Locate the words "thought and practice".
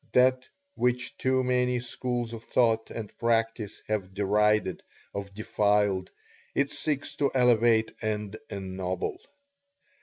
2.45-3.83